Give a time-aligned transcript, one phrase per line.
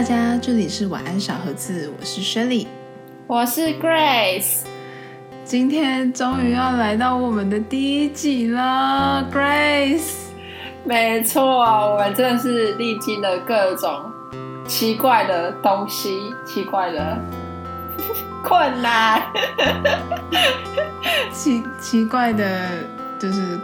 [0.00, 2.66] 大家，这里是晚安小盒子，我是 Shelly，
[3.26, 4.60] 我是 Grace。
[5.44, 10.14] 今天终于要来到我们的第一集了，Grace。
[10.84, 14.10] 没错，我们真的是历经了各种
[14.66, 17.18] 奇怪的东西，奇怪的
[18.42, 19.22] 困难，
[21.30, 22.70] 奇奇怪的，
[23.18, 23.60] 就是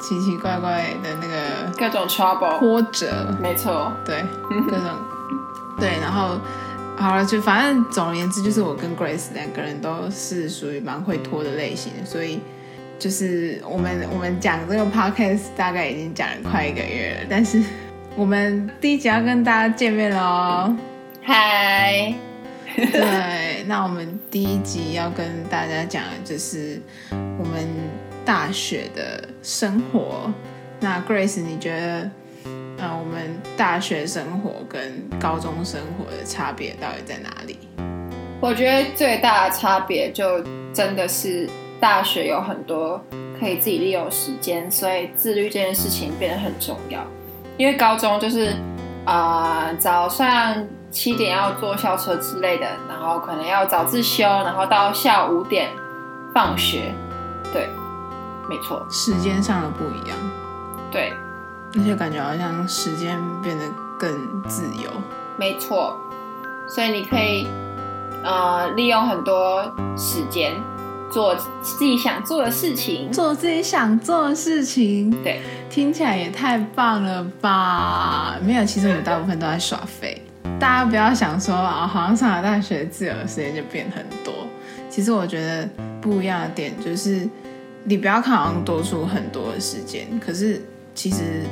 [0.00, 4.24] 奇奇怪怪的那个各种 trouble 波折，没错，对，
[4.68, 4.86] 各种
[5.78, 6.40] 对，然后
[6.96, 12.40] 好了，就反正总而言之，就是我跟 Grace 两个人都是属于蛮会拖的类型，所以
[12.98, 17.62] 就是我们我们讲这个 podcast 大概已经讲了快一个月了，但是
[18.14, 20.74] 我们第一集要跟大家见面喽。
[21.22, 22.14] 嗨，
[22.74, 26.80] 对，那我们第一集要跟大家讲的就是
[27.10, 27.68] 我们
[28.24, 30.32] 大学的生活。
[30.80, 32.10] 那 Grace，你觉得，
[32.78, 37.58] 呃，我们大学生活跟高中生活的差别到底在哪里？
[38.40, 41.48] 我觉得最大的差别就真的是
[41.80, 43.02] 大学有很多
[43.40, 47.00] 可以自己利用时间，所以自律这件事情变得很重要。
[47.56, 48.54] 因为高中就是
[49.06, 55.70] 啊、呃早上七点要坐校车之类的，然后可能要早自修，然后到下午五点
[56.34, 56.92] 放学。
[57.52, 57.66] 对，
[58.48, 60.18] 没错，时间上的不一样，
[60.90, 61.12] 对，
[61.78, 63.64] 而且感觉好像时间变得
[63.98, 64.10] 更
[64.48, 64.90] 自由。
[65.38, 65.96] 没错。
[66.68, 67.46] 所以你可以
[68.24, 69.62] 呃利用很多
[69.96, 70.52] 时间
[71.12, 73.10] 做自己想做的事情。
[73.12, 78.36] 做自己想做的事情，对，听起来也太棒了吧？
[78.42, 80.20] 没有，其实我们大部分都在耍废。
[80.58, 84.32] 大家不要想说啊，好像上了大学，自由的时间就变很多。
[84.88, 85.68] 其实我觉得
[86.00, 87.28] 不一样的点就是，
[87.84, 90.60] 你不要看好像多出很多的时间，可是
[90.94, 91.44] 其实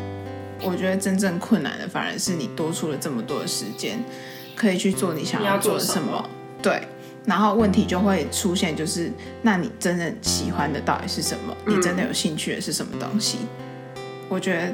[0.63, 3.99] 我觉得真正困难的反而是你多出了这么多的时间，
[4.55, 6.29] 可以去做你想要做的什么。
[6.63, 6.87] 对，
[7.27, 9.11] 然后问题就会出现，就是
[9.43, 11.55] 那你真正喜欢的到底是什么？
[11.67, 13.39] 你真的有兴趣的是什么东西？
[14.29, 14.73] 我觉得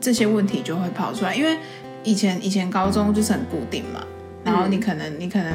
[0.00, 1.56] 这些问题就会跑出来，因为
[2.02, 4.04] 以前以前高中就是很固定嘛，
[4.44, 5.52] 然后你可能、你可能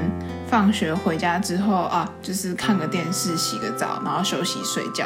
[0.49, 5.05] 放学回家之后啊，就是看个电视、洗个澡，然后休息睡觉。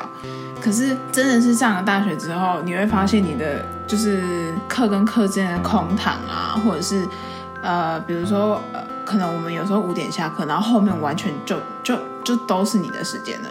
[0.62, 7.08] 可是真的是上了大学之后，你会发现你的就是课跟课之间的空堂啊，或者是
[7.64, 8.62] 呃，比如说，
[9.04, 13.50] 可能我们有时候五点下课，然后后面完全就就就都是你的时间了。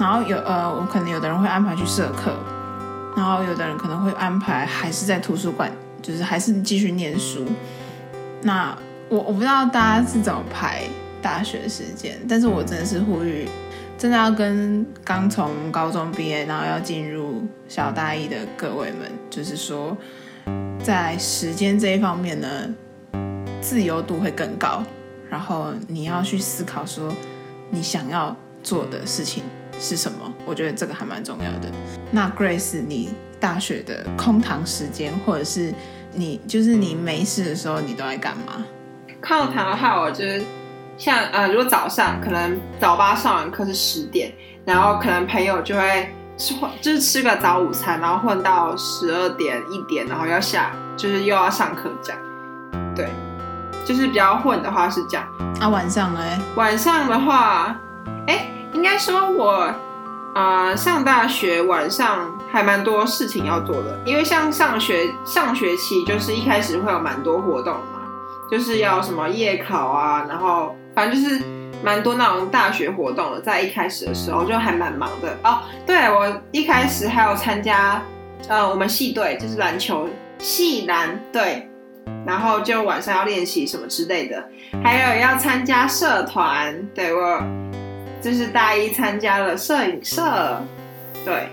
[0.00, 2.32] 然后有呃，我可能有的人会安排去社课，
[3.16, 5.70] 然后有的人可能会安排还是在图书馆，
[6.02, 7.44] 就是还是继续念书。
[8.42, 8.76] 那
[9.08, 10.82] 我我不知道大家是怎么排
[11.22, 13.48] 大学时间，但是我真的是呼吁，
[13.96, 19.96] 真的要跟刚从高中毕业，然后要进入小大一的各位们，就是说，
[20.82, 22.48] 在时间这一方面呢，
[23.62, 24.84] 自由度会更高，
[25.30, 27.12] 然后你要去思考说，
[27.70, 29.42] 你想要做的事情
[29.80, 30.32] 是什么？
[30.44, 31.70] 我觉得这个还蛮重要的。
[32.10, 35.72] 那 Grace，你大学的空堂时间，或者是
[36.12, 38.64] 你就是你没事的时候，你都在干嘛？
[39.20, 40.42] 空堂的话，我就是
[40.96, 44.32] 像呃，如果早上可能早八上完课是十点，
[44.64, 52.20] 然后可能朋友就会吃就是吃个早午餐，然后混到十二点一点，然后要下就是又要上课这样。
[52.94, 53.08] 对，
[53.84, 55.26] 就是比较混的话是这样。
[55.60, 56.20] 啊，晚上呢？
[56.54, 57.76] 晚上的话，
[58.26, 59.72] 哎，应该说我
[60.34, 67.97] 呃上大学晚上还蛮多事情要做的，因为像上学上学期就是一开始会有蛮多活动嘛，
[68.50, 71.42] 就是要什么夜考啊，然后反正就是
[71.82, 75.60] 蛮多那种大学活动的，在一开始的时候就还蛮忙的哦。
[75.86, 78.02] 对我一开始还有参加
[78.48, 81.68] 呃我们系队就是篮球系篮队，
[82.26, 84.48] 然后就晚上要练习什么之类的。
[84.82, 87.42] 还有要参加社团，对我
[88.20, 90.60] 就是大一参加了摄影社，
[91.24, 91.48] 对，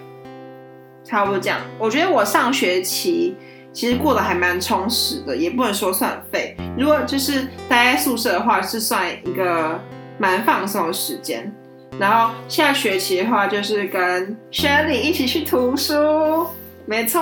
[1.04, 1.60] 差不多这样。
[1.78, 3.36] 我觉得我上学期
[3.76, 6.56] 其实过得还蛮充实的，也不能说算废。
[6.78, 9.78] 如果就是待在宿舍的话，是算一个
[10.18, 11.54] 蛮放松的时间。
[12.00, 16.48] 然后下学期的话，就是跟 Shirley 一起去图书，
[16.86, 17.22] 没错，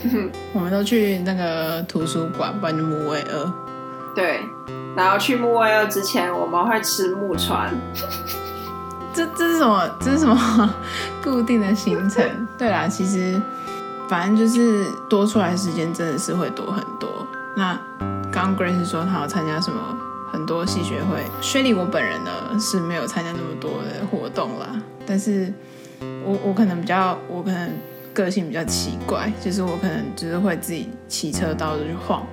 [0.54, 3.52] 我们都去那个图书馆，不然就木卫二。
[4.14, 4.40] 对。
[4.96, 7.70] 然后去木卫二之前，我们会吃木船。
[9.12, 9.90] 这这是什么？
[10.00, 10.74] 这是什么
[11.22, 12.24] 固定的行程？
[12.56, 13.40] 对啦，其实
[14.08, 17.08] 反正就是多出来时间真的是会多很多。
[17.56, 17.78] 那
[18.32, 19.78] 刚刚 Grace 说他要参加什么
[20.32, 24.66] 很多系学会，薛丽我本人呢是没有参加那么多的活动啦，
[25.06, 25.52] 但是
[26.24, 27.70] 我我可能比较我可能
[28.12, 32.26] 个性比较奇怪，就是我可能就是会自己骑车到处去晃。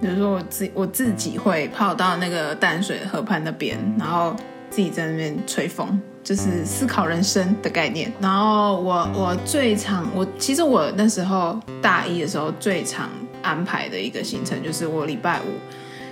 [0.00, 4.34] 比如说我自我自己会跑到那个淡水河畔那边，然后
[4.70, 8.12] 自己在那边吹风，就是思考人生的概念。
[8.20, 13.08] 然后我我最常我其实我那时候大一的时候最常
[13.42, 15.44] 安排的一个行程就是我礼拜五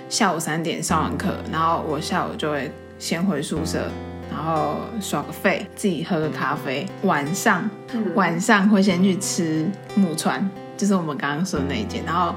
[0.09, 3.87] 下午三点上完课，然后我下午就会先回宿舍。
[4.29, 6.85] 然后耍个废，自己喝个咖啡。
[7.03, 7.67] 晚上，
[8.13, 9.65] 晚上会先去吃
[9.95, 12.03] 木川，就是我们刚刚说的那一间。
[12.05, 12.35] 然后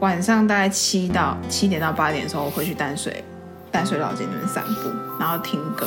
[0.00, 3.22] 晚上大概七到七点到八点的时候，我会去淡水
[3.70, 4.90] 淡水老街那边散步，
[5.20, 5.86] 然后听歌。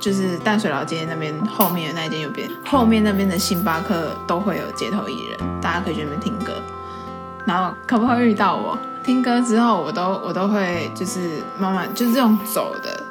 [0.00, 6.52] 就是淡水老街那边后面的那间右边，后面那边的星巴克都会有街头艺人，大家可以去那边听歌。
[7.44, 8.78] 然后可不可以遇到我？
[9.04, 13.02] 听歌之后，我都我都会就是慢慢就是这种走的。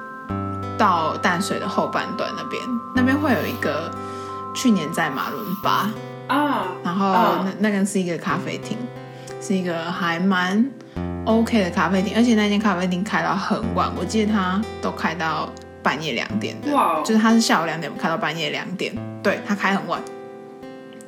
[0.78, 2.62] 到淡水的后半段那边，
[2.94, 3.92] 那边会有一个
[4.54, 5.90] 去年在马伦巴
[6.28, 8.78] 啊，然后那那个是一个咖啡厅，
[9.42, 10.63] 是一个还蛮
[11.25, 15.50] OK 的咖啡厅，而且那间咖啡厅开到很晚，我记得它都开到
[15.88, 18.94] 半夜两点的，哇，就是他是下午两点开到半夜两点，
[19.24, 20.01] 对，他开很晚，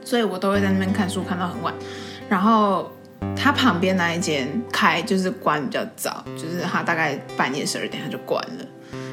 [0.06, 1.74] 所以我都会在那边看书看到很晚，
[2.30, 2.90] 然后
[3.36, 8.66] 他旁边那一间开就是关比较早，就是他大概半夜十二点他就关了。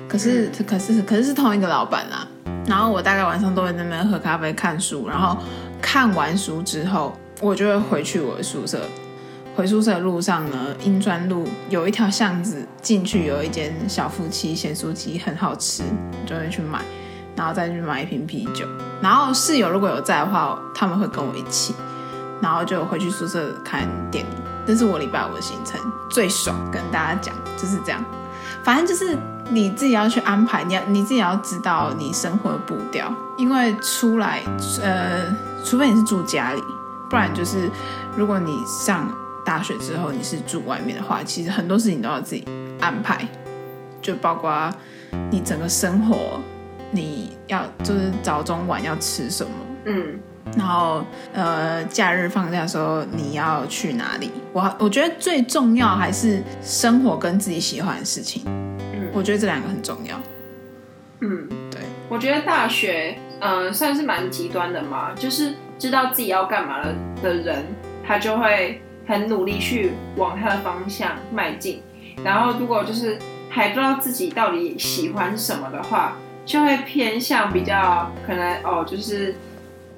[0.09, 2.29] 可是，可是，可是是同一个老板啦。
[2.69, 5.09] 然后我大概晚上都会在那边喝咖啡、看书。
[5.09, 5.37] 然后
[5.83, 8.81] 看完书之后，我就会回去我的宿舍。
[9.57, 15.83] 回宿舍的路上呢，英专路有一条巷子进去有一间小夫妻咸酥鸡，很好吃，
[16.27, 16.81] 就会去买，
[17.35, 18.67] 然后再去买一瓶啤酒。
[19.01, 21.75] 然后室友如果有在的话，他们会跟我一起，
[22.43, 24.31] 然后就回去宿舍看电影。
[24.67, 25.81] 这是我礼拜五的行程，
[26.11, 26.55] 最爽。
[26.71, 28.05] 跟大家讲就是这样，
[28.63, 29.17] 反正就是。
[29.49, 34.43] 你自己要去安排，你要你自己要知道你生活的步调，因为出来，
[34.83, 35.33] 呃，
[35.65, 36.61] 除非你是住家里，
[37.09, 37.71] 不然就是
[38.17, 39.09] 如果你上
[39.47, 42.45] 大学之后你是住外面的话，其实很多事情都要自己
[42.81, 43.27] 安排，
[44.03, 44.71] 就包括
[45.31, 46.41] 你整个生活，
[46.91, 49.53] 你要就是早中晚要吃什么，
[49.85, 50.19] 嗯，
[50.59, 54.33] 然后呃，假日放假的时候你要去哪里？
[54.53, 58.43] 我我觉得最重要还是生活跟自己喜欢的事情。
[58.47, 60.21] 嗯我觉得这两个很重要。
[61.21, 67.65] 嗯，对，我觉得大学，嗯，算是蛮极端的嘛，就是知道自己要干嘛了的人，
[68.07, 71.83] 他就会很努力去往他的方向迈进。
[72.25, 73.19] 然后，如果就是
[73.49, 79.35] 还不知道自己到底喜欢什么的话，就会偏向比较可能哦，就是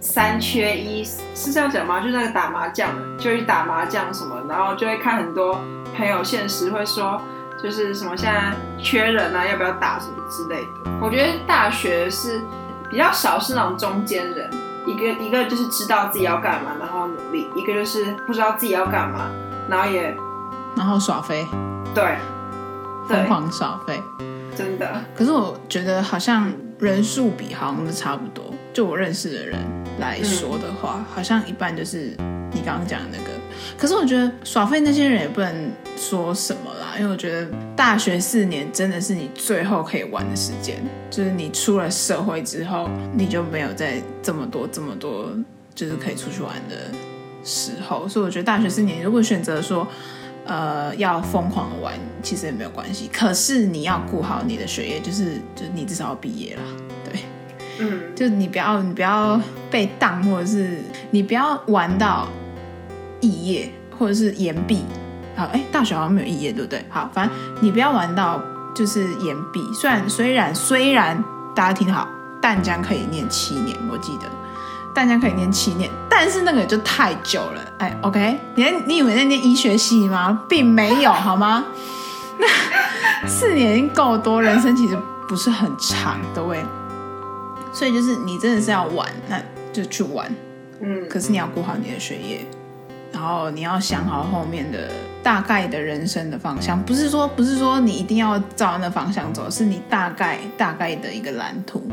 [0.00, 2.00] 三缺一，是这样讲吗？
[2.00, 5.60] 就那个打麻将，就去打麻将什么，然后就会看很多
[5.96, 7.20] 朋友现实会说。
[7.60, 10.92] 就是什么现在缺人啊，要不要打什么之类的。
[11.02, 12.40] 我觉得大学是
[12.88, 14.48] 比较少是那种中间人，
[14.88, 19.30] 一个一个就是知道自己要干嘛，然后努力；一个就是不知道自己要干嘛，
[19.68, 20.16] 然后也
[20.74, 21.46] 然后耍飞，
[21.94, 22.16] 对，
[23.06, 24.00] 疯狂耍飞，
[24.56, 25.04] 真的。
[25.14, 29.58] 可是我觉得好像人数比好像都差不多，就我认识的人
[29.98, 32.16] 来说的话，好像一半就是
[32.52, 33.30] 你刚刚讲的那个。
[33.76, 40.76] 可是我觉得耍废那些人也不能说什么啦，因为我觉得大学四年真的是你最后可以玩的时间，
[41.10, 45.30] 就是你出了社会之后，你就没有再这么多这么多
[45.74, 46.76] 就是可以出去玩的
[47.44, 48.08] 时候。
[48.08, 49.86] 所以我觉得大学四年如果选择说，
[50.44, 53.08] 呃，要疯狂的玩，其实也没有关系。
[53.12, 56.62] 可是你要顾好你的学业，就是就是你至少要毕业了，
[57.04, 57.20] 对，
[57.78, 59.40] 嗯，就你不要你不要
[59.70, 60.78] 被当，或者是
[61.10, 62.28] 你不要玩到。
[63.20, 64.84] 肄业或者是延毕，
[65.38, 66.84] 好，哎，大学好像没有肄业，对不对？
[66.90, 68.42] 好，反正你不要玩到
[68.74, 69.72] 就是延毕。
[69.72, 71.22] 虽然虽然虽然
[71.54, 72.08] 大家听好，
[72.42, 74.24] 淡江可以念七年，我记得
[74.92, 77.62] 淡江可以念七年，但是那个就太久了。
[77.78, 80.42] 哎，OK，你你以为在念医学系吗？
[80.48, 81.64] 并没有， 好吗？
[82.40, 82.48] 那
[83.28, 86.58] 四年已经够多，人生其实不是很长，各位。
[87.72, 89.40] 所以就是你真的是要玩，那
[89.72, 90.28] 就去玩，
[90.80, 91.08] 嗯。
[91.08, 92.44] 可是你要顾好你的学业。
[93.10, 94.90] 然后你要想好后面的
[95.28, 101.86] 大概的人生的方向，不是说不是说你一定要照那方向走，是你大概大概的一个蓝图。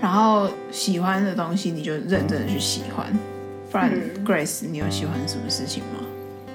[0.00, 3.04] 然后喜欢的东西你就认真的去喜欢。
[3.72, 3.90] 不然
[4.24, 6.06] ，Grace，你有喜欢什么事情吗？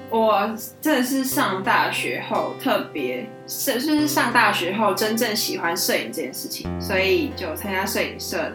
[0.08, 8.50] 我真的是上大学后特别是就是上大学后真正喜欢摄影这件事情，所以就参加摄影社。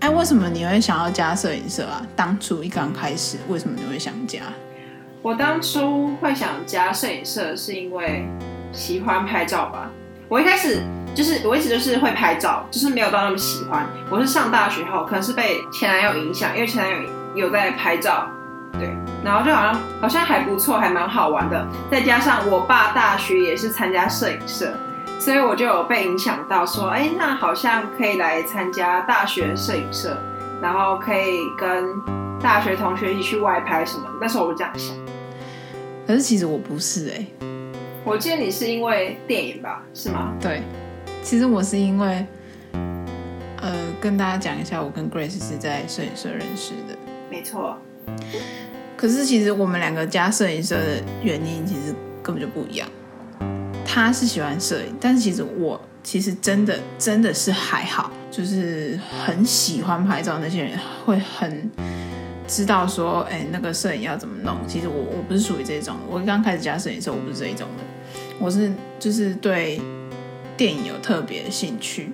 [0.00, 2.06] 哎，为什么你会想要加摄影社啊？
[2.14, 4.40] 当初一刚开始，为什么你会想加？
[5.20, 8.26] 我当初会想加摄影社，是因为
[8.72, 9.90] 喜欢拍照吧。
[10.28, 10.80] 我一开始
[11.14, 13.84] 就是我一直就是会拍照，就是没有到那么喜欢。
[14.08, 18.28] 我是上大学后，可能是被前男友影响，因为前男友有在拍照，
[18.72, 18.88] 对，
[19.24, 21.66] 然后就好像好像还不错，还蛮好玩的。
[21.90, 24.72] 再加上我爸大学也是参加摄影社，
[25.18, 30.16] 所以我就有被影响到，说，哎，那好像可以来参加大学摄影社，
[30.62, 31.84] 然后可以跟
[32.40, 34.04] 大学同学一起去外拍什么。
[34.20, 34.94] 那时候我就这样想。
[36.08, 37.26] 可是其实我不是哎、
[38.02, 39.84] 我记得你是因为电影吧？
[39.92, 40.34] 是吗？
[40.40, 40.62] 对，
[41.22, 42.24] 其实我是因为，
[43.60, 46.96] 呃，跟大家讲一下，我跟 Grace 是在摄影社认识的。
[47.30, 47.76] 没错。
[48.96, 52.88] 可是其实我们两个加摄影社的原因其实根本就不一样。
[53.84, 61.70] 他是喜欢摄影，但是其实我其实真的真的是还好，就是很喜欢拍照那些人会很
[62.48, 64.56] 知道说，哎，那个摄影要怎么弄。
[64.66, 67.84] 其实我我不是属于这种，我刚开始加摄影社，我不是这一种的，
[68.40, 69.80] 我是就是对
[70.56, 72.10] 电影有特别的兴趣。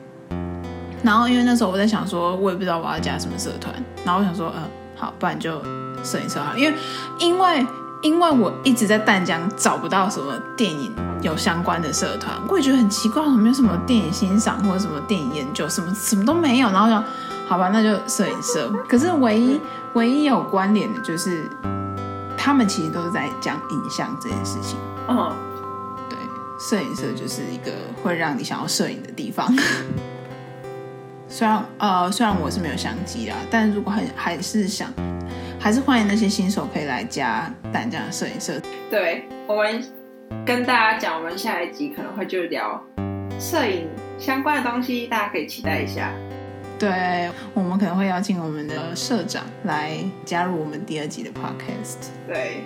[1.02, 3.72] 然后因为那时候我在想说，我也不知道我要加什么社团，
[4.04, 4.62] 然后我想说，嗯、
[4.96, 5.62] 好，不然就
[6.02, 6.78] 摄影社好了，因为
[7.18, 7.66] 因为
[8.02, 16.70] 因为我一直在淡江找不到什么电影有相关的社团，我也觉得很奇怪，怎么没有什么电影欣赏或者什么电影研究，什么什么都没有。
[16.70, 17.04] 然后想，
[17.46, 18.70] 好吧，那就摄影社。
[18.88, 19.60] 可是唯一
[19.94, 21.48] 唯一有关联的就是，
[22.36, 24.76] 他们其实都是在讲影像这件事情。
[25.08, 25.32] 嗯，
[26.10, 26.18] 对，
[26.58, 27.72] 摄影社就是一个
[28.02, 29.48] 会让你想要摄影的地方。
[31.28, 34.92] 虽然呃，虽然我是没有相机啦，但如果很还是想，
[35.58, 38.60] 还是欢迎那些新手可以来加淡江的摄影社。
[38.90, 39.82] 对，我们
[40.44, 42.80] 跟大家讲，我们下一集可能会就聊
[43.38, 46.12] 摄影相关的东西，大家可以期待一下。
[46.78, 52.08] 对，我们可能会邀请我们的社长来加入我们第二集的 podcast。
[52.26, 52.64] 对，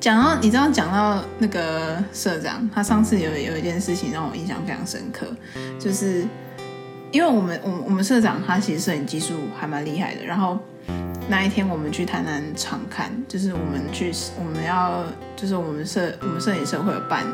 [0.00, 5.26] 讲到你知道，讲到那个社长，他上次有有一件事情让我印象非常深刻，
[5.78, 6.24] 就是
[7.10, 10.58] 因为我们我我们社长他其实摄影技术还蛮厉害的，然后
[11.28, 17.24] 那一天我们去台南场看，就是我们去我们要就是我们摄我们摄影社会有办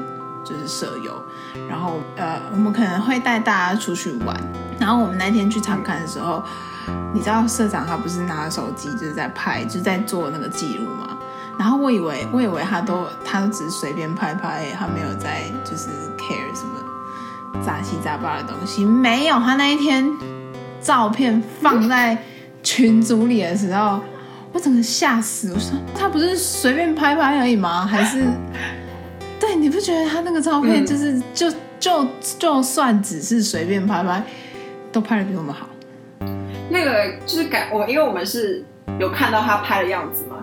[0.45, 1.23] 就是舍友，
[1.69, 4.37] 然后呃我们可能会带大家出去玩，
[4.79, 6.43] 然后我们那天去场看的时候，
[7.13, 11.17] 你知道社长他不是拿着手机就是在拍，就是在做那个记录嘛。
[11.59, 18.85] 然后我以为，我以为他都他都只是随便拍拍，他没有在就是 care 什么杂七杂八的东西。
[18.85, 20.11] 没有，他那一天
[20.81, 22.17] 照片放在
[22.63, 24.01] 群组里的时候，
[24.53, 25.53] 我整个吓死。
[25.53, 27.85] 我说他不是随便拍拍而已吗？
[27.85, 28.25] 还是
[29.51, 32.07] 对你不觉得他那个照片就是、就就
[32.39, 34.23] 就算只是随便拍拍，
[34.93, 35.69] 都拍的比我们好？
[36.69, 38.65] 那个就是感我，因为我们是
[39.01, 40.37] 有看到他拍的样子嘛，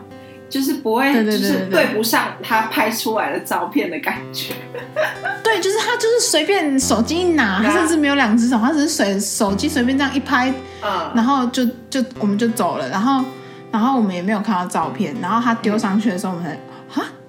[0.49, 4.53] 就是不会就是对不上他拍出来的照片的感觉。
[5.41, 13.23] 对，就是他就是随便手机一拿，他甚至没有两只手，他只是随手机随便这样一拍，嗯，然后就就我们就走了，然后
[13.71, 16.59] 然后我们也没有看到照片，然后他丢上去的时候，我们才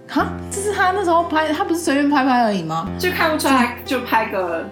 [0.08, 2.88] 哈哈，这是他那时候拍，他不是随便拍拍而已吗？
[2.98, 4.62] 就看不出来，就拍个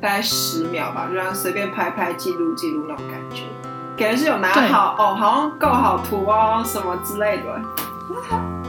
[0.00, 3.42] 大概十秒吧，就这样随便拍拍记录记录那种感觉，
[3.96, 7.44] 感觉是有拿好哦，好像够好图哦什么之类的。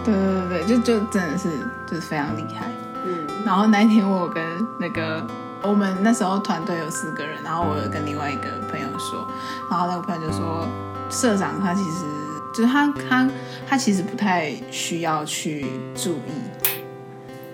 [0.03, 1.49] 对对对对，就就真的是
[1.85, 2.65] 就是非常厉害。
[3.05, 4.43] 嗯，然后那一天我跟
[4.79, 5.25] 那个
[5.61, 9.27] 我们那时候团队有四个人，然后我有跟另外一个朋友说，
[9.69, 10.67] 然后那个朋友就说，
[11.09, 12.05] 社长他其实
[12.53, 13.27] 就是他他
[13.69, 16.31] 他其实不太需要去注意，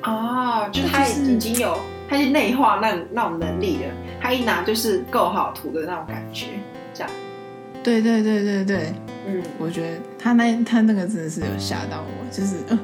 [0.04, 1.78] 哦，就是已经有，
[2.08, 3.92] 他是内化那那种能力了，
[4.22, 6.48] 他一拿就是够好图的那种感觉，
[6.94, 7.10] 这样。
[7.84, 8.94] 对对对对对，
[9.28, 12.80] 嗯，我觉得他那他那个真的是有吓到我，就是呃，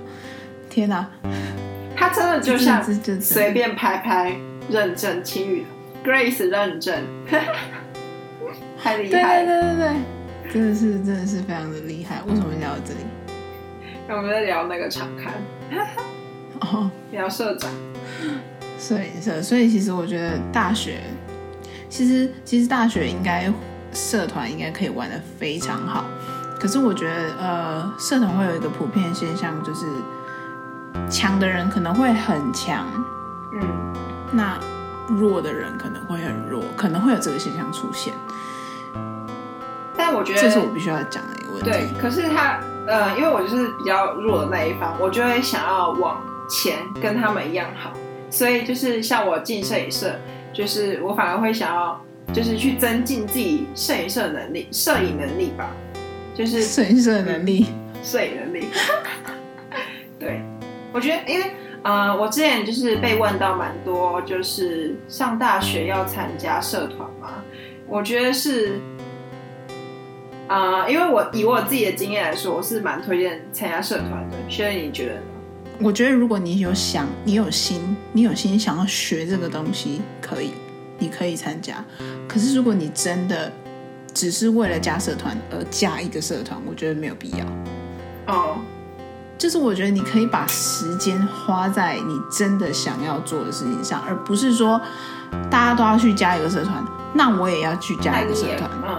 [0.70, 1.08] 天哪，
[1.96, 2.84] 他真的就像
[3.22, 4.36] 随便拍拍
[4.70, 5.66] 认证青语
[6.04, 7.02] Grace 认证，
[8.82, 9.46] 太厉害了。
[9.46, 9.88] 对对对
[10.44, 12.22] 对，真的是真的是非常的厉害。
[12.28, 13.00] 为什么聊到这里？
[14.10, 15.32] 那我们在聊那个场刊，
[16.62, 17.70] 哦， 聊社长。
[18.80, 21.00] 摄影社，所以其实我觉得大学，
[21.90, 23.54] 其实其实大学应该
[23.94, 26.06] 社团应该可以玩的非常好。
[26.60, 29.86] 可是我觉得，呃，社团会有一个普遍现象，就是
[31.08, 32.88] 强的人可能会很强，
[33.54, 33.94] 嗯，
[34.32, 34.60] 那
[35.08, 38.12] 弱的人可能会很弱，可能会有这个现象出现。
[39.96, 41.70] 但我觉得这是我必须要讲的一个问题。
[41.70, 46.20] 对，可是他呃，因为我就是比较弱的那一方，我就会想要往
[46.50, 47.94] 前跟他们一样好，
[48.32, 50.16] 所以就是像我进摄影社，
[50.52, 52.02] 就是我反而会想要
[52.34, 55.70] 就是去增进自己摄影社的能力、摄影能力吧，
[56.34, 57.68] 就是摄影社的能力，
[58.02, 58.70] 摄影能力。
[60.18, 60.42] 对，
[60.92, 61.46] 我觉得因为
[61.84, 67.36] 呃，我之前就是被问到蛮多，就是上大学要参加社团嘛，
[67.88, 68.82] 我觉得是
[70.50, 74.36] 呃，因为我以我自己的经验来说，我是蛮推荐参加社团的。
[74.50, 75.22] 薛仁，你觉得呢？
[75.80, 80.54] 我觉得如果你有想，你有心，你有心想要学这个东西，可以，
[80.98, 81.86] 你可以参加。
[82.28, 83.52] 可是如果你真的
[84.12, 87.46] 只是为了加社团而加一个社团，我觉得没有必要。
[88.34, 88.58] 哦，
[89.38, 94.82] 就是我觉得你可以把时间花在你真的想要做的事情上，而不是说
[95.50, 98.70] 大家都要去加一个社团，那我也要去加一个社团。
[98.84, 98.98] 嗯，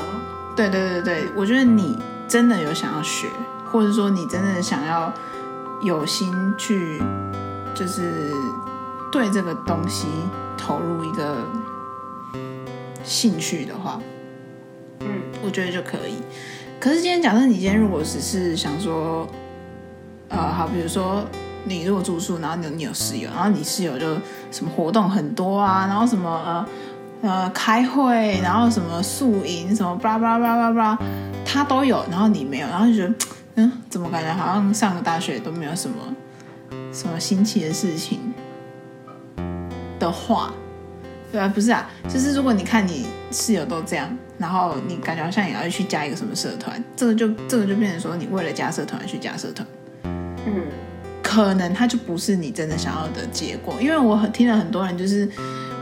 [0.60, 1.96] 对对对对，我觉得你
[2.28, 3.28] 真的有想要学，
[3.72, 5.10] 或者说你真的想要
[5.82, 7.00] 有心去，
[7.74, 8.30] 就是
[9.10, 10.06] 对这个东西
[10.58, 11.38] 投入一个
[13.02, 13.98] 兴趣的话，
[15.00, 15.08] 嗯，
[15.42, 16.16] 我觉得就可以。
[16.78, 19.26] 可是今天假设你今天如果只是想说，
[20.28, 21.24] 呃，好，比如说
[21.64, 24.14] 你如果住宿，然后你你有室友，然后你室友就
[24.50, 26.66] 什么活动很多啊，然后什么呃
[27.22, 30.98] 呃开会，然后什么宿营，什么巴拉巴拉巴拉巴拉，
[31.44, 33.14] 他都有，然后你没有，然后就觉得
[33.56, 35.96] 嗯，怎么感觉好像上个大学都没有什么
[36.92, 38.32] 什么新奇的事情
[39.98, 40.52] 的话，
[41.30, 44.08] 对啊，不是啊，就是如果你看你室友都这样，
[44.38, 49.66] 然后你感觉好像也要去加一个什么社团，这个就这个就变成说你为了加社团而去加社团。
[50.46, 50.64] 嗯，
[51.22, 53.74] 可能他就不是你真的想要的结果。
[53.80, 55.30] 因为我很听了很多人，就是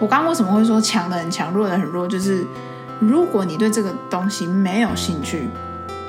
[0.00, 2.44] 我刚刚为什么会说强的很强，弱的很弱，就是
[3.00, 5.48] 如果你对这个东西没有兴趣，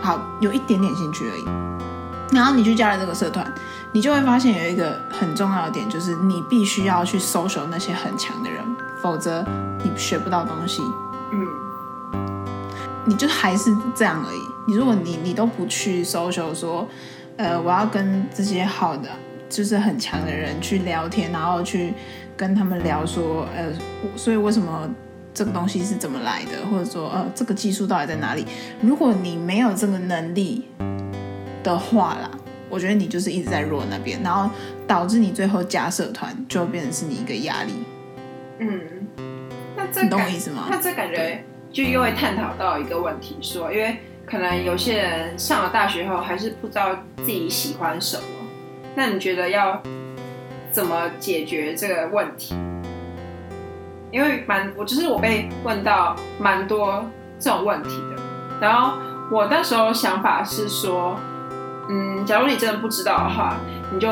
[0.01, 3.51] 好有一点点兴趣而已，然后你去加了这个社团，
[3.91, 8.63] 你就会发现有一个很重要的点，就是你必须要去搜索那些很强的人，
[9.01, 9.43] 否则
[9.83, 10.81] 你学不到东西。
[11.31, 11.47] 嗯，
[13.05, 14.41] 你就还是这样而已。
[14.67, 16.87] 你如果你你都不去 social 说，
[17.37, 19.09] 呃，我要跟这些好的，
[19.49, 21.93] 就是很强的人去聊天，然后去
[22.39, 23.67] 跟他们聊说，呃，
[24.01, 24.89] 我所以为什么
[25.33, 28.45] 这个东西是怎么来的，或者说，呃，这个技术到底在哪里？
[28.79, 30.65] 如果你没有这个能力
[31.61, 32.31] 的话啦，
[32.69, 34.49] 我觉得你就是一直在弱那边，然后
[34.87, 37.73] 导致你最后加社团就变成是你一个压力。
[38.59, 38.79] 嗯，
[39.75, 40.67] 那这你懂我意思吗？
[40.69, 48.23] 那这感觉就又会探讨到一个问题，说，因为可能有些人上了大学后还是不知道自己喜欢什么，
[48.95, 49.83] 那你觉得要
[50.71, 52.55] 怎么解决这个问题？
[54.11, 57.05] 因为蛮我就是我被问到蛮多
[57.39, 58.21] 这种问题的，
[58.59, 58.97] 然后
[59.31, 61.15] 我那时候想法是说，
[61.87, 63.55] 嗯，假如你真的不知道的话，
[63.93, 64.09] 你就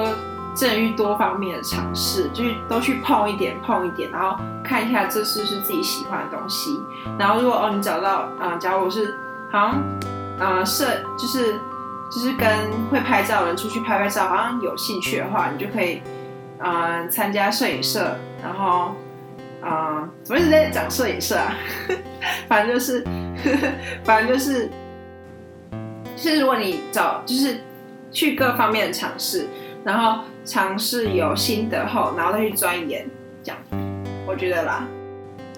[0.55, 6.79] 正去多方面的尝试，就是都去碰一点碰一点，然后看一下这是不是自己喜欢的东西。
[7.17, 9.15] 然后如果哦你找到，嗯、假如我是
[9.51, 9.83] 好像，
[10.39, 10.85] 呃，摄
[11.17, 11.53] 就是
[12.11, 12.47] 就是跟
[12.91, 16.03] 会拍照的人出去拍拍照，好像有兴趣的话，你就可以，
[16.59, 18.95] 嗯、参加摄影社，然后，
[19.63, 21.53] 嗯、怎么一直在讲摄影社啊？
[22.49, 23.03] 反正就是，
[24.03, 24.69] 反正就是，
[26.15, 27.59] 就是如果你找就是
[28.11, 29.45] 去各方面的尝试，
[29.83, 33.07] 然后尝试有心得后，然后再去钻研，
[33.43, 33.59] 这样，
[34.25, 34.87] 我觉得啦，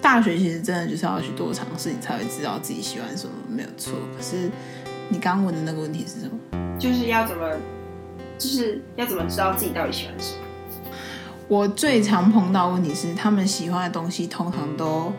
[0.02, 3.94] 大学其实真的就是要去多尝试，你才会知道自己喜欢什么，没有错。
[4.16, 4.50] 可是
[5.08, 6.78] 你刚刚问的那个问题是什么？
[6.78, 7.50] 就是要怎么，
[8.38, 10.40] 就是要怎么知道自己到底喜欢什么。
[11.50, 15.12] 我最常碰到问题是，他们喜欢的东西通常都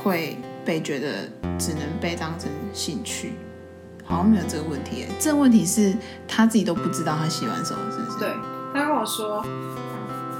[0.00, 3.32] 会被觉得只能被当成兴趣，
[4.04, 5.04] 好像没有这个问题。
[5.18, 5.92] 这个问题是
[6.28, 8.18] 他自己都不知道他喜欢什么，是不是？
[8.20, 8.28] 对，
[8.72, 9.44] 他跟我说，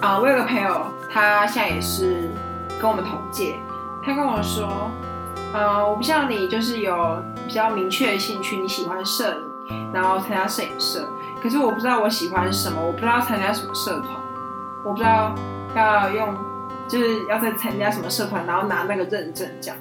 [0.01, 2.31] 啊、我有个朋友，他现在也是
[2.81, 3.57] 跟我们同届，
[4.05, 4.89] 他跟我说，
[5.53, 9.35] 呃，我不像你，就是有比较明确的兴趣，你喜欢摄
[9.69, 11.09] 影，然后参加摄影社，
[11.43, 14.11] 可是我不知道我喜欢什么，我不知道参加什么社团，
[14.85, 15.35] 我不知道
[15.75, 16.35] 要用，
[16.89, 19.77] 就是要再参加什么社团，然后拿那个认证这样。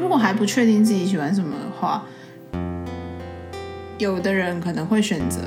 [0.00, 2.04] 如果还不确定自己喜欢什么的话，
[3.98, 5.40] 有的人可能会选择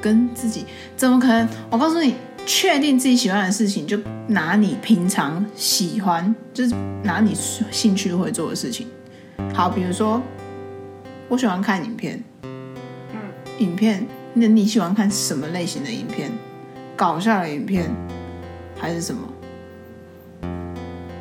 [0.00, 1.48] 跟自己，怎么可能？
[1.70, 3.96] 我告诉你，确定自己喜欢的事情，就
[4.26, 8.88] 拿你平常喜欢，就是拿你兴趣会做的事情。
[9.54, 10.20] 好，比如说，
[11.28, 13.20] 我喜欢看影片，嗯，
[13.58, 16.32] 影片，那你喜欢看什么类型的影片？
[16.96, 17.90] 搞笑的影片
[18.78, 19.20] 还是什么？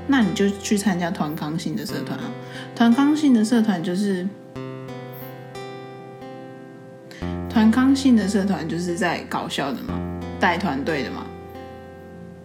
[0.08, 2.26] 那你就去参加团康性的社团啊。
[2.74, 4.28] 团康性的社团就是
[7.50, 10.00] 团康性的社团就是在搞笑的嘛，
[10.40, 11.26] 带团队的嘛。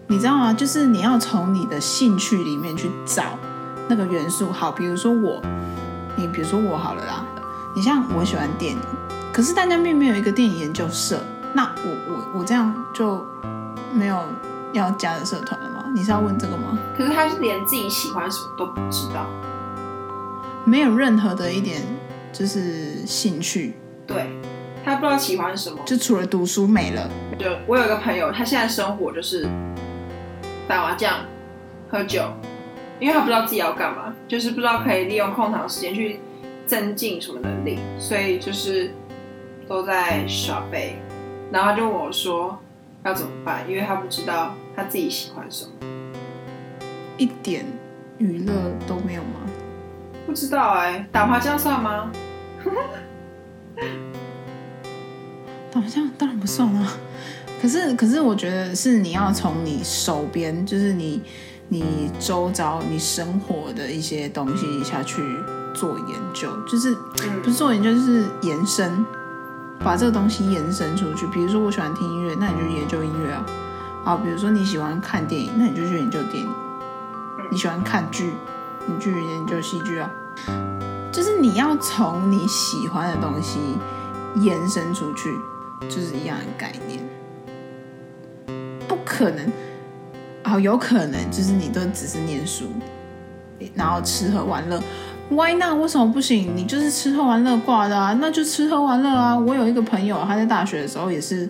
[0.08, 0.52] 你知道吗？
[0.52, 3.38] 就是你要从你的兴趣里面去找
[3.88, 4.50] 那个元素。
[4.50, 5.40] 好，比如说我，
[6.16, 7.24] 你比如说我好了啦。
[7.76, 8.78] 你像我喜欢电影，
[9.32, 13.24] 可是大家并没有一个电影研究社，那我我我这样就
[13.92, 14.22] 没有
[14.72, 15.84] 要加的社团了吗？
[15.94, 16.78] 你是要问这个吗？
[16.96, 19.26] 可是他是连自己喜欢什么都不知道。
[20.64, 21.82] 没有任何的一点
[22.32, 23.74] 就是兴趣，
[24.06, 24.30] 对
[24.84, 27.10] 他不知道喜欢什么，就除了读书没了。
[27.38, 29.48] 就我有一个朋友，他现在生活就是
[30.68, 31.20] 打麻将、
[31.90, 32.30] 喝酒，
[33.00, 36.20] 因为他不知道自己要干嘛，就是不知道可以利用空档时间去
[36.66, 38.94] 增进什么能力，所以就是
[39.66, 40.96] 都在耍废。
[41.52, 42.58] 然后他就问我说
[43.04, 45.72] 要怎么办，因为他不知道他自己喜欢什么，
[47.16, 47.66] 一点
[48.18, 48.52] 娱乐
[48.86, 49.40] 都没有吗？
[50.26, 52.12] 不知道哎、打麻将算吗？
[55.72, 56.92] 打麻将当然不算啊。
[57.60, 61.22] 可是，可是我觉得是你要从你手边，就是你
[61.68, 65.20] 你周遭、你生活的一些东西下去
[65.74, 69.04] 做研究，就是嗯不是做研究，就是延伸，
[69.82, 71.26] 把这个东西延伸出去。
[71.28, 73.44] 比如说，我喜欢听音乐，那你就研究音乐啊。
[74.04, 76.48] 啊，比如说你喜欢看电影，那你就去研究电影。
[77.50, 78.32] 你喜欢看剧，
[78.86, 80.10] 你去研究戏剧啊。
[81.12, 83.58] 就是你要从你喜欢的东西
[84.36, 85.28] 延伸出去，
[85.88, 87.02] 就是一样的概念。
[88.86, 89.52] 不可能，
[90.44, 92.66] 啊、有可能就是你都只是念书，
[93.74, 94.80] 然后吃喝玩乐。
[95.30, 95.78] Why not？
[95.78, 96.56] 为什么不行？
[96.56, 99.38] 你就是吃喝玩乐挂的啊，那就吃喝玩乐啊。
[99.38, 101.48] 我有一个朋友，他在大学的时候也是，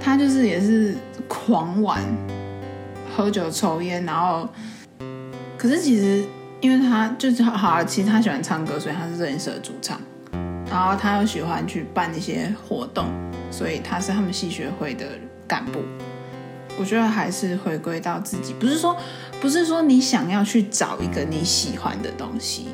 [0.00, 0.94] 他就是也是
[1.26, 2.00] 狂玩，
[3.16, 4.48] 喝酒抽烟，然后，
[5.56, 6.24] 可是其实
[6.60, 10.00] 因为他就是好，其实他喜欢唱歌，所以他是热音社的主唱，
[10.70, 13.06] 然后他又喜欢去办一些活动，
[13.50, 15.04] 所以他是他们系学会的
[15.48, 15.80] 干部。
[16.78, 18.96] 我觉得还是回归到自己，不是说
[19.40, 22.68] 不是说你想要去找一个你喜欢的东西，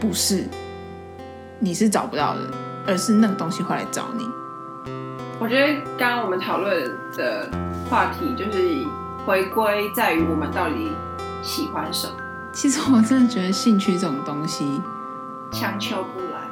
[0.00, 0.44] 不是，
[1.58, 2.50] 你是找不到的，
[2.86, 4.24] 而是那个东西会来找你。
[5.38, 7.50] 我觉得刚刚我们讨论的
[7.90, 8.86] 话题就是
[9.26, 10.90] 回归在于我们到底
[11.42, 12.14] 喜欢什么，
[12.52, 14.80] 其实我真的觉得兴趣这种东西，
[15.50, 16.48] 强求不来。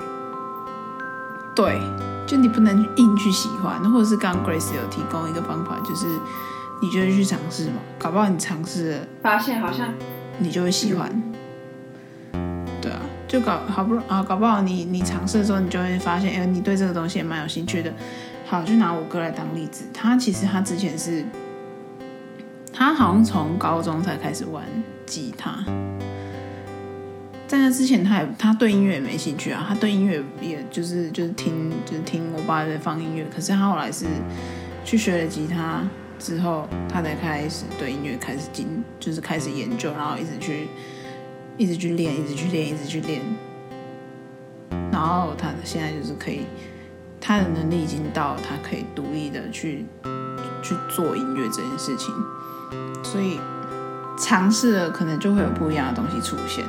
[1.54, 1.80] 对，
[2.32, 6.06] 就你不能硬去喜欢，或者是刚刚 Grace 有提供一个方法，就是
[6.80, 9.92] 你就去尝试嘛，搞不好你尝试，发现好像
[10.38, 11.12] 你就会喜欢。
[12.80, 17.92] 对啊，就搞好不容啊，搞不好你你尝试的时候，你就会发现，哎、你对这个东西也蛮有兴趣的。
[18.46, 21.22] 好，就拿我哥来当例子，他其实他之前是，
[22.72, 24.64] 他好像从高中才开始玩
[25.04, 25.62] 吉他，
[27.52, 34.06] 在那之前他也他对音乐也没兴趣啊，他对音乐也就是就是听就是听我爸在放音乐，可是他后来是
[34.86, 35.86] 去学了吉他
[36.18, 40.66] 之后，他才开始对音乐开始进，就是开始研究，然后一直去
[41.58, 43.20] 一直去练，一直去练，一直去练，
[44.90, 46.46] 然后他现在就是可以，
[47.20, 49.84] 他的能力已经到他可以独立的去
[50.62, 52.14] 去做音乐这件事情，
[53.04, 53.38] 所以
[54.18, 56.64] 尝试了可能就会有不一样的东西出现。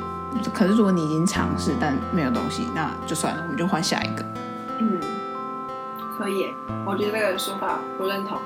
[0.53, 4.25] 可是如果你已经尝试但没有东西，那就算了，我们就换下一个。
[4.79, 4.99] 嗯，
[6.17, 6.47] 可以，
[6.85, 8.37] 我觉得这个说法我认同。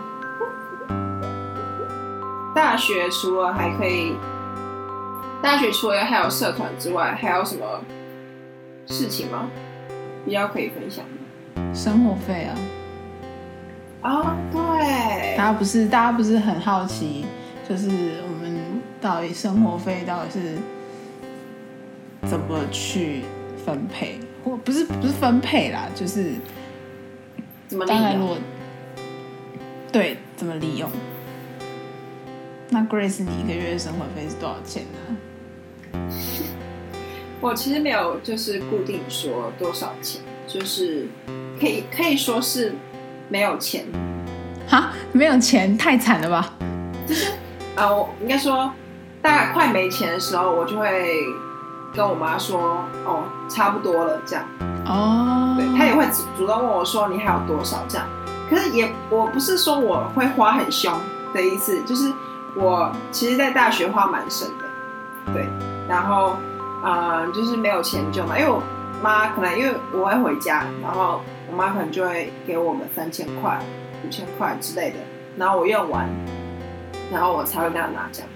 [2.53, 4.15] 大学除了还可以，
[5.41, 7.81] 大学除了还有社团之外，还有什么
[8.87, 9.47] 事情吗？
[10.25, 11.73] 比较可以分享的？
[11.73, 12.55] 生活费啊，
[14.03, 17.25] 哦，对大，家不是大家不是很好奇，
[17.69, 20.61] 就是我们到底生活费到底是怎
[22.47, 23.21] 么去
[23.65, 26.33] 分配，或不是不是分配啦，就是
[27.67, 28.37] 怎么利用？
[29.91, 30.89] 对怎么利用。
[32.69, 35.17] 那 Grace，你一个月的生活费是多少钱呢？
[37.39, 41.07] 我其实没有就是固定说多少钱，就是
[41.59, 42.73] 可以可以说是
[43.29, 43.85] 没有钱
[44.67, 46.57] 哈，没有钱，太惨了吧？
[47.75, 48.73] 啊， 我应该说
[49.21, 51.15] 大概快没钱的时候，我就会
[51.97, 54.45] 跟我妈说，哦，差不多了这样。
[54.85, 58.05] 哦，对，她也会主主动问我说，你还有多少这样。
[58.47, 60.93] 可是也我不是说我会花很凶
[61.33, 62.13] 的意思，就是
[62.55, 65.47] 我其实，在大学花蛮省的，对，
[65.89, 66.37] 然后
[66.83, 68.61] 呃，就是没有钱就嘛，因为我
[69.01, 73.59] 妈可能因为我会回家，然后我妈可能就会给我们三千块、
[74.05, 74.97] 五千块之类的，
[75.35, 76.07] 然后我用完，
[77.11, 78.29] 然后我才会跟她拿这样。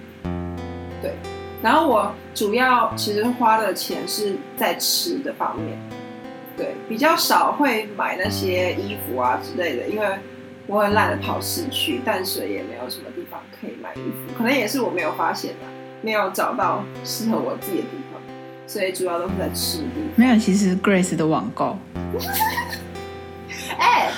[1.02, 1.16] 对，
[1.62, 5.78] 然后我主要其实花的钱是在吃的方面，
[6.58, 10.08] 对，比较少会买那些衣服啊之类的，因为
[10.68, 15.68] 我很懒得跑市区，淡水也没有什么地方可以买衣服，可能也是我没有发现吧，
[16.02, 18.20] 没有找到适合我自己的地方，
[18.66, 20.10] 所以主要都是在吃的地方。
[20.16, 21.78] 没有，其实 Grace 的网购，
[23.78, 24.10] 哎、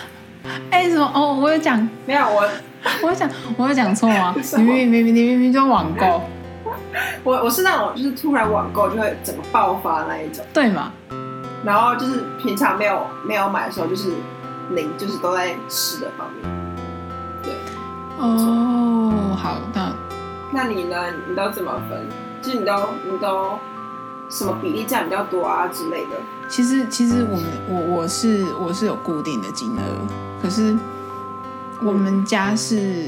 [0.69, 1.11] 哎、什么？
[1.13, 2.49] 哦，我有讲，没有我
[3.03, 4.33] 我有讲，我有讲错吗？
[4.57, 6.21] 你明明明明你明明就网购，
[7.23, 10.91] 我我是那种就是突然网购就会整个爆发那一种，对嘛？
[11.63, 14.11] 然后就是平常没有没有买的时候就是
[14.71, 16.43] 零，就是都在吃的方面。
[17.41, 17.53] 对，
[18.19, 19.95] 哦，好，的
[20.51, 20.97] 那你呢？
[21.27, 22.05] 你都怎么分？
[22.41, 22.73] 就是你都
[23.09, 23.57] 你都
[24.29, 26.17] 什么比例占比较多啊之类的？
[26.49, 29.81] 其实其实我们我我是我是有固定的金额，
[30.41, 30.77] 可是
[31.81, 33.07] 我们家是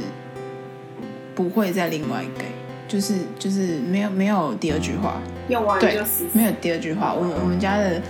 [1.36, 2.55] 不会再另外给，
[2.88, 5.16] 就是就是没有没有第二句话，
[5.50, 7.14] 用完对就死，没有第二句话。
[7.14, 8.02] 我我们家的，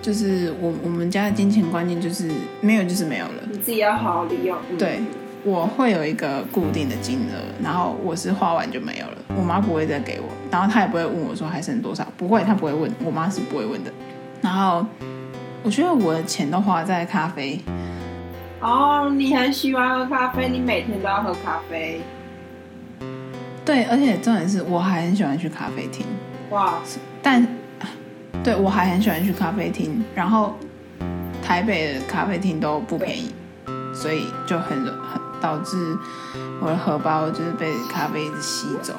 [0.00, 3.42] 就是我我们家的金钱观念就是没有就是没有了。
[3.50, 4.56] 你自己要好好利用。
[4.70, 5.00] 嗯对，
[5.44, 13.90] 我会有一个固定的金额，然后我是花完就没有了，我妈不会再给我，然后她也不会问我说还剩多少，不会，她不会问，我妈是不会问的。
[14.40, 14.84] 然后
[15.62, 17.60] 我觉得我的钱都花在咖啡，
[18.60, 22.00] 哦，你很喜欢喝咖啡，你每天都要喝咖啡，
[23.64, 26.04] 对，而且重点是我还很喜欢去咖啡厅，
[26.50, 26.74] 哇，
[27.22, 27.46] 但
[28.42, 30.56] 对我还很喜欢去咖啡厅，然后
[31.42, 33.32] 台北的咖啡厅都不便宜，
[33.94, 35.96] 所以就很很导致
[36.60, 38.94] 我的荷包就是被咖啡一直吸走，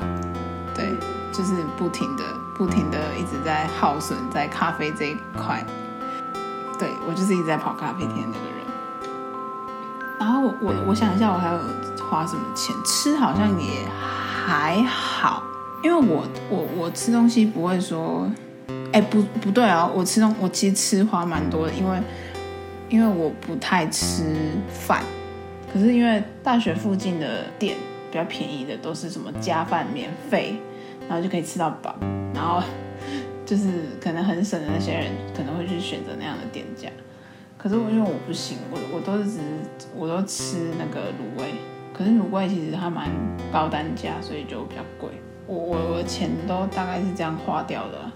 [0.73, 0.85] 对，
[1.33, 2.23] 就是不停的
[2.57, 5.61] 不停的一直在耗损在咖啡这一块，
[6.79, 8.63] 对我就是一直在跑咖啡厅的那个人。
[10.19, 11.59] 然后我我我想一下，我还有
[12.09, 12.73] 花什么钱？
[12.85, 13.85] 吃好像也
[14.45, 15.41] 还好，
[15.81, 18.29] 因为我我我吃东西不会说，
[18.91, 21.97] 哎不不对啊，我吃东我其实吃花蛮多的，因为
[22.89, 24.35] 因为我不太吃
[24.67, 25.01] 饭，
[25.71, 27.77] 可是因为大学附近的店
[28.11, 30.57] 比较便宜的都是什么加饭免费，
[31.07, 31.95] 然后就可以吃到饱，
[32.33, 32.61] 然后
[33.47, 33.63] 就是
[34.01, 36.89] 可能很省的那些人可能会去选择那样的店家。
[37.57, 39.39] 可是我因为我不行，我我都是只
[39.95, 41.53] 我都吃那个卤味，
[41.93, 43.07] 可是卤味其实它蛮
[43.51, 45.09] 高单价，所以就比较贵。
[45.45, 48.11] 我我我的钱都大概是这样花掉的啊、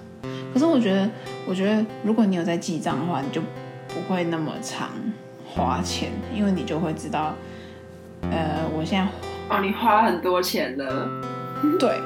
[0.54, 1.10] 可是我觉得，
[1.46, 3.42] 我觉得如果你有在记账的话，你就
[3.88, 4.90] 不会那么常
[5.46, 7.34] 花钱，因为你就会知道，
[8.24, 11.08] 呃，我现在哦，你花很多钱了，
[11.78, 12.00] 对，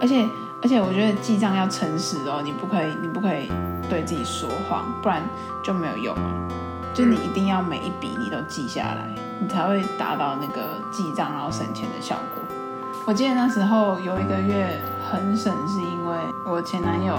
[0.00, 0.24] 而且
[0.62, 3.48] 而且我觉得记账要诚实哦，你不可以你不可以
[3.90, 5.20] 对自己说谎，不然
[5.62, 6.48] 就没有用了。
[6.94, 9.04] 就你一定要每一笔你都记下来，
[9.44, 12.42] 你才会达到那个记账然后省钱的效果。
[13.06, 14.80] 我记得那时候有一个月
[15.10, 17.14] 很省，是因为我前男友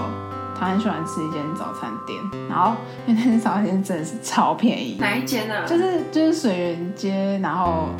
[0.58, 2.74] 他很喜欢吃一间早餐店，然后
[3.06, 5.64] 因为那间早餐店真的是超便宜，哪一间呢、啊？
[5.64, 7.90] 就是就是水源街，然后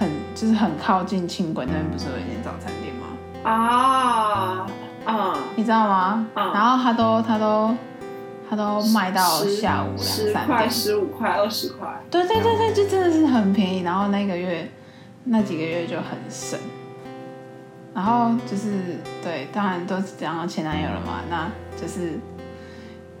[0.00, 3.48] 很就是很靠近轻轨那边，不是有一间早餐店吗？
[3.48, 4.66] 啊，
[5.06, 6.26] 嗯，你知道吗？
[6.34, 7.72] 嗯然后他都他都
[8.48, 13.82] 他都卖到下午两三点，十五块、二十块，对对对对，就真的是很便宜。
[13.82, 14.70] 然后那个月
[15.24, 16.58] 那几个月就很省。
[17.94, 18.70] 然后就是
[19.22, 21.50] 对，当然都讲到前男友了嘛，那
[21.80, 22.18] 就是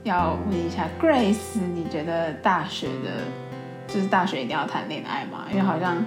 [0.02, 3.20] 要问一下 Grace，你觉得大学的，
[3.86, 5.44] 就是大学一定要谈恋爱吗？
[5.50, 6.02] 因为好像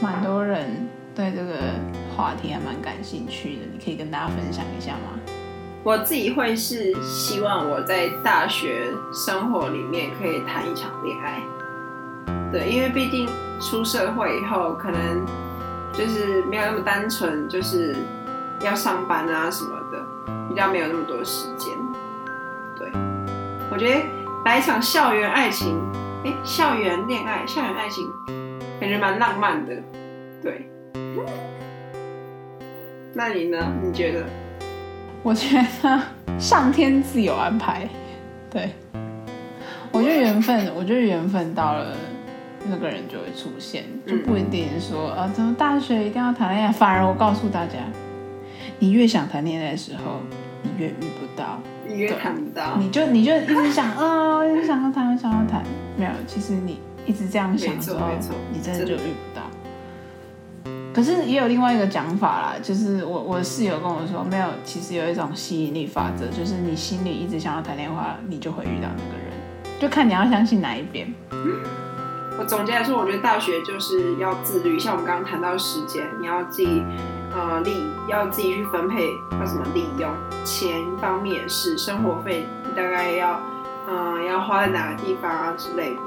[0.00, 1.54] 蛮多人对这个
[2.16, 5.18] 话题还蛮感兴趣的，你可以跟大家分享一下吗？
[5.84, 11.42] 我自己会是希望我在大学生活里面可以谈一场恋爱，
[12.50, 13.28] 对，因为毕竟
[13.60, 15.26] 出社会以后，可能
[15.92, 17.94] 就是没有那么单纯，就是
[18.62, 20.02] 要上班啊什么的，
[20.48, 21.70] 比较没有那么多时间。
[22.78, 22.90] 对，
[23.70, 24.00] 我觉得
[24.46, 25.78] 来一场校园爱情，
[26.24, 28.10] 哎，校园恋爱、校园爱情，
[28.80, 29.76] 感觉蛮浪漫的。
[30.42, 30.66] 对，
[33.12, 33.70] 那你呢？
[33.82, 34.24] 你觉得？
[35.24, 36.02] 我觉得
[36.38, 37.88] 上天自有安排，
[38.50, 38.68] 对，
[39.90, 41.96] 我觉得缘分，我觉得缘分到了，
[42.68, 47.78] 那个人就会出现，就不一定说啊，怎么大学一定要谈恋爱，反而我告诉大家，
[48.78, 50.20] 你越想谈恋爱的时候，
[50.62, 51.58] 你越遇不到，
[51.88, 55.62] 你越谈不到，你就你就一直想，啊， 一直想要谈，想要谈，
[55.96, 57.98] 没有，其实你一直这样想的时候
[58.52, 59.33] 你真的就遇不到。
[60.94, 71.12] 可是也有另外一个讲法啦，就是我我室友跟我说，没有，其实有一种吸引力法则，就是你心里一直想要谈恋爱，你就会遇到那个人，就看你要相信哪一边。
[72.38, 76.82] 我总结来说，我觉得大学就是要自律，像我们刚刚谈到时间，你要自己
[77.34, 77.72] 呃利，
[78.08, 80.10] 要自己去分配，要怎么利用
[80.44, 83.40] 钱方面也是，生活费你大概要
[83.88, 86.00] 嗯、呃要花在哪个地方啊之类的。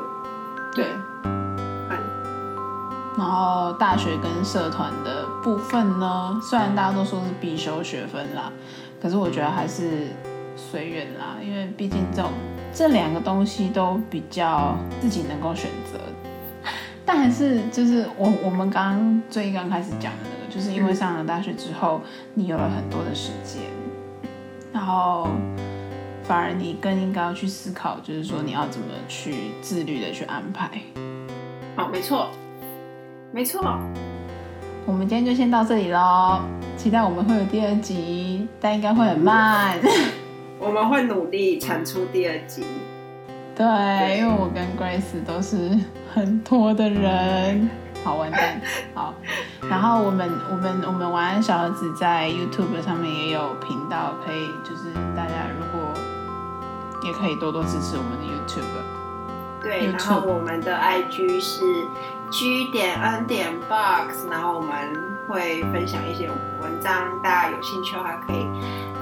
[0.74, 0.86] 对。
[3.18, 8.52] 然后大学跟社团的部分呢，虽然大家都说是必修学分啦，
[9.02, 10.10] 可是我觉得还是
[10.56, 12.32] 随缘啦，因为毕竟这种
[12.72, 16.00] 这两个东西都比较自己能够选择。
[17.04, 22.02] 但还是就是我我们刚刚最刚开始讲的那个，就是因为上了大学之后，
[22.34, 23.62] 你有了很多的时间，
[24.74, 25.30] 然后
[26.24, 30.70] 反而你更应该要去思考，就是说你要怎么去自律的去安排。
[31.78, 32.30] 好，没错，
[33.38, 33.62] 没错。
[34.84, 36.40] 我们今天就先到这里喽，
[36.76, 39.78] 期待我们会有第二集，但应该会很慢。
[40.58, 42.64] 我们会努力产出第二集。
[43.56, 43.64] 对，
[44.18, 45.70] 因为我跟 Grace 都是
[46.16, 47.70] 很拖的人。
[48.04, 48.60] 好，完蛋。
[48.96, 49.14] 好，
[49.70, 55.88] 然后我们我们我们晚安小儿子在 YouTube 上面也有频道，可以就是大家如果
[57.04, 58.98] 也可以多多支持我们的 YouTube。
[59.62, 61.62] 对，然后我们的 IG 是
[62.30, 64.70] G 点 N 点 Box，然后我们
[65.28, 66.30] 会分享一些
[66.62, 68.46] 文章，大家有兴趣的话可以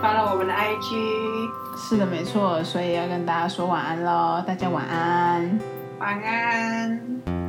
[0.02, 1.50] 发到我们的 IG。
[1.78, 5.60] 是的，没错，所以要跟大家说晚安喽，大家晚安，
[6.00, 7.45] 晚安。